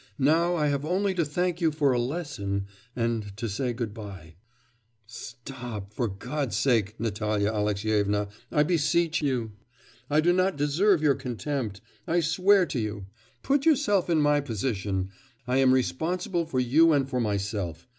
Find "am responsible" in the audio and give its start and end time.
15.57-16.47